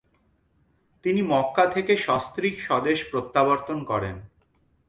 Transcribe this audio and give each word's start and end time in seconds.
তিনি 1.05 1.21
মক্কা 1.21 1.65
থেকে 1.65 1.93
সস্ত্রীক 1.97 2.55
স্বদেশ 2.61 2.99
প্রত্যাবর্তন 3.11 3.77
করেন। 3.83 4.15